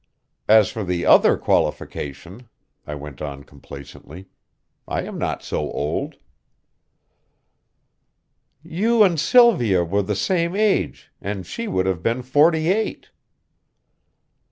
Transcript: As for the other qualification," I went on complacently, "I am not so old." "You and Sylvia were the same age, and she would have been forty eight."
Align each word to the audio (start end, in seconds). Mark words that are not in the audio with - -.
As 0.47 0.71
for 0.71 0.83
the 0.83 1.05
other 1.05 1.37
qualification," 1.37 2.49
I 2.87 2.95
went 2.95 3.21
on 3.21 3.43
complacently, 3.43 4.25
"I 4.87 5.03
am 5.03 5.19
not 5.19 5.43
so 5.43 5.71
old." 5.71 6.15
"You 8.63 9.03
and 9.03 9.19
Sylvia 9.19 9.83
were 9.83 10.01
the 10.01 10.15
same 10.15 10.55
age, 10.55 11.11
and 11.21 11.45
she 11.45 11.67
would 11.67 11.85
have 11.85 12.01
been 12.01 12.23
forty 12.23 12.69
eight." 12.71 13.11